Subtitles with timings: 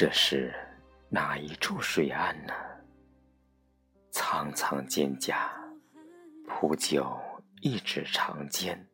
[0.00, 0.50] 这是
[1.10, 2.54] 哪一处水岸呢？
[4.10, 5.36] 苍苍蒹葭，
[6.48, 7.06] 铺就
[7.60, 8.88] 一指长间。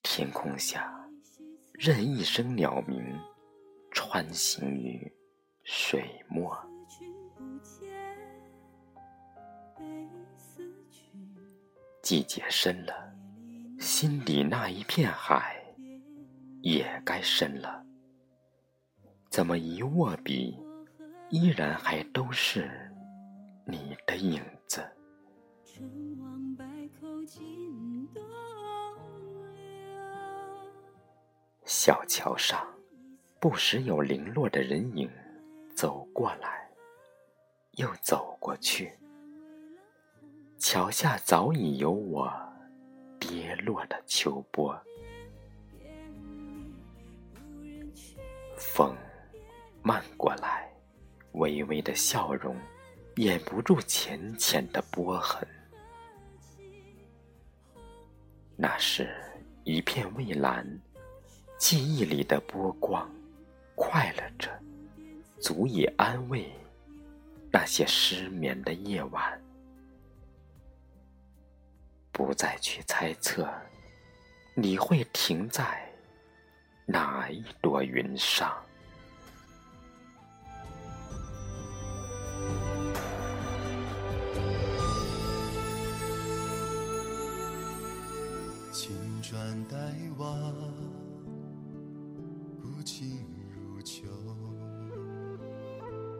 [0.00, 0.94] 天空下，
[1.72, 3.04] 任一声鸟鸣，
[3.90, 5.12] 穿行于
[5.64, 6.56] 水墨。
[12.00, 13.12] 季节深了，
[13.80, 15.60] 心底那一片海
[16.60, 17.84] 也该深了。
[19.32, 20.54] 怎么一握笔，
[21.30, 22.70] 依然还都是
[23.64, 24.86] 你的影子？
[31.64, 32.62] 小桥上，
[33.40, 35.10] 不时有零落的人影
[35.74, 36.68] 走过来，
[37.78, 38.92] 又走过去。
[40.58, 42.30] 桥下早已有我
[43.18, 44.78] 跌落的秋波。
[48.58, 48.94] 风。
[49.82, 50.70] 漫过来，
[51.32, 52.56] 微微的笑容，
[53.16, 55.46] 掩不住浅浅的波痕。
[58.56, 59.12] 那是
[59.64, 60.64] 一片蔚蓝，
[61.58, 63.10] 记忆里的波光，
[63.74, 64.50] 快乐着，
[65.40, 66.48] 足以安慰
[67.50, 69.42] 那些失眠的夜晚。
[72.12, 73.48] 不再去猜测，
[74.54, 75.90] 你会停在
[76.86, 78.54] 哪一朵云上。
[88.72, 89.76] 青砖黛
[90.16, 90.26] 瓦，
[92.58, 93.22] 古今
[93.54, 94.02] 如旧。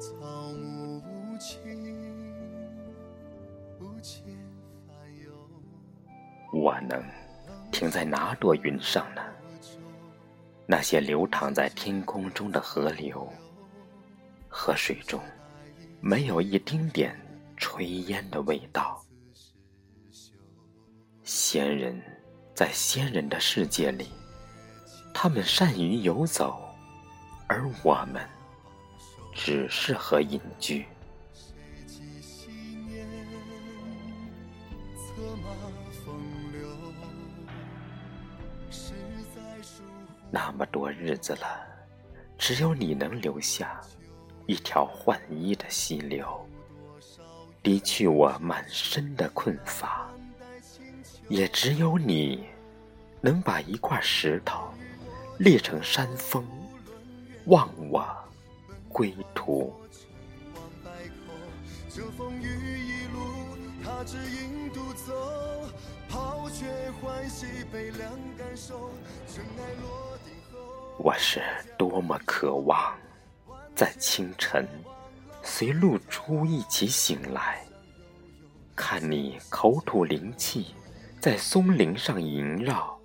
[0.00, 0.14] 草
[0.54, 1.60] 木无情，
[3.78, 4.24] 无牵
[4.86, 5.30] 烦忧。
[6.54, 7.04] 我能
[7.70, 9.20] 停在哪朵云上呢？
[10.66, 13.30] 那些流淌在天空中的河流，
[14.48, 15.20] 河水中
[16.00, 17.14] 没有一丁点
[17.58, 19.04] 炊烟的味道。
[21.22, 22.02] 仙人。
[22.58, 24.08] 在仙人的世界里，
[25.14, 26.60] 他们善于游走，
[27.46, 28.20] 而我们
[29.32, 30.84] 只适合隐居。
[40.32, 41.64] 那么多日子了，
[42.36, 43.80] 只有你能留下
[44.48, 46.26] 一条换衣的溪流，
[47.62, 50.10] 涤去我满身的困乏。
[51.28, 52.46] 也只有你，
[53.20, 54.72] 能把一块石头
[55.38, 56.42] 裂成山峰，
[57.46, 58.02] 望我
[58.88, 59.72] 归途。
[70.96, 71.42] 我是
[71.76, 72.96] 多么渴望，
[73.74, 74.66] 在清晨
[75.42, 77.62] 随露珠一起醒来，
[78.74, 80.74] 看你口吐灵气。
[81.28, 82.98] 在松林上萦绕，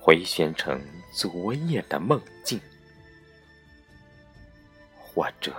[0.00, 0.82] 回旋成
[1.12, 2.58] 昨夜的梦境；
[4.98, 5.54] 或者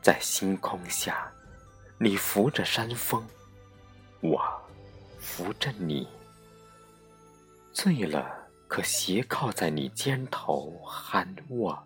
[0.00, 1.32] 在星空下，
[1.98, 3.26] 你扶着山峰，
[4.20, 4.40] 我
[5.18, 6.06] 扶着你，
[7.72, 8.32] 醉了
[8.68, 11.76] 可斜靠在你肩头酣卧，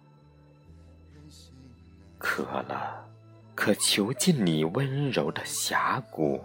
[2.18, 3.08] 渴了
[3.54, 6.44] 可囚禁你温柔的峡谷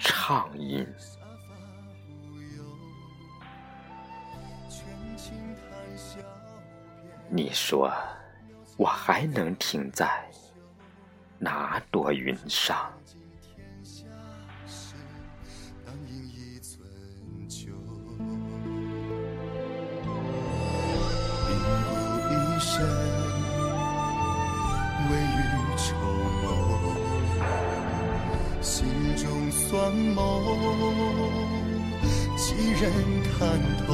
[0.00, 0.88] 畅饮。
[7.28, 7.90] 你说，
[8.76, 10.06] 我还能停在
[11.38, 12.92] 哪朵云上？
[21.48, 21.56] 病
[21.88, 21.90] 故
[22.28, 22.72] 一生，
[25.08, 25.40] 未雨
[25.78, 25.84] 绸
[26.42, 26.44] 缪，
[28.60, 28.70] 心
[29.16, 30.20] 中酸谋，
[32.36, 32.82] 几人
[33.38, 33.40] 看
[33.86, 33.90] 透？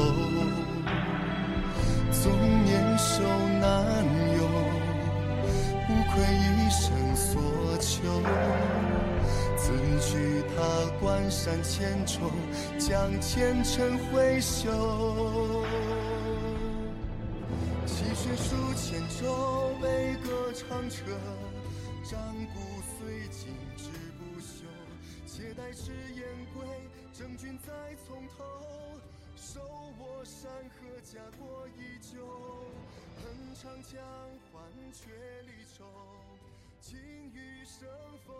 [3.79, 4.05] 难
[4.37, 4.43] 有，
[5.87, 7.41] 无愧一生所
[7.79, 7.89] 求。
[9.57, 9.71] 此
[10.01, 10.57] 去他
[10.99, 12.29] 关山千重，
[12.77, 15.63] 将前尘挥袖。
[17.85, 21.03] 泣血书千轴，悲歌长彻，
[22.03, 22.19] 战
[22.53, 22.59] 鼓
[22.97, 23.83] 虽尽志
[24.17, 24.65] 不休。
[25.27, 26.23] 且待赤焰
[26.53, 26.65] 归，
[27.13, 27.71] 征君再
[28.07, 28.43] 从头。
[29.39, 29.61] 手
[29.99, 32.19] 握山河，家国依旧。
[33.23, 34.03] 横长江，
[34.51, 35.09] 换却
[35.47, 35.85] 离愁。
[36.81, 36.99] 今
[37.33, 37.87] 余生，
[38.27, 38.35] 风